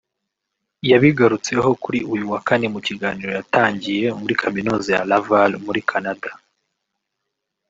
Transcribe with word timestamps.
yabigarutseho 0.89 1.69
kuri 1.83 1.99
uyu 2.13 2.25
wa 2.31 2.39
Kane 2.47 2.67
mu 2.73 2.79
kiganiro 2.87 3.31
yatangiye 3.37 4.05
muri 4.19 4.33
Kaminuza 4.41 4.89
ya 4.97 5.05
Laval 5.11 5.51
muri 5.65 5.79
Canada 5.89 6.29